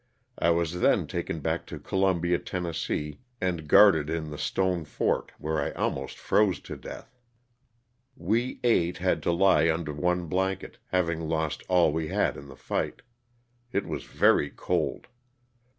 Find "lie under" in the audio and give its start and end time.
9.31-9.93